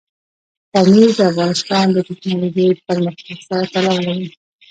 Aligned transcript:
پامیر 0.71 1.09
د 1.17 1.19
افغانستان 1.31 1.85
د 1.91 1.97
تکنالوژۍ 2.07 2.69
پرمختګ 2.87 3.37
سره 3.47 3.63
تړاو 3.73 3.97
لري. 4.07 4.27